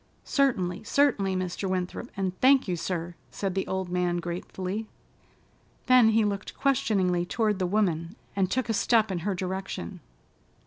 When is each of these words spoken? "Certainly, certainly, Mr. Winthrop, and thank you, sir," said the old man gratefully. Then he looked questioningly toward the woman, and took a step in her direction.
"Certainly, 0.23 0.83
certainly, 0.85 1.35
Mr. 1.35 1.69
Winthrop, 1.69 2.09
and 2.17 2.35
thank 2.41 2.67
you, 2.67 2.75
sir," 2.75 3.13
said 3.29 3.53
the 3.53 3.67
old 3.67 3.87
man 3.89 4.17
gratefully. 4.17 4.87
Then 5.85 6.09
he 6.09 6.25
looked 6.25 6.57
questioningly 6.57 7.23
toward 7.23 7.59
the 7.59 7.67
woman, 7.67 8.15
and 8.35 8.49
took 8.49 8.67
a 8.67 8.73
step 8.73 9.11
in 9.11 9.19
her 9.19 9.35
direction. 9.35 9.99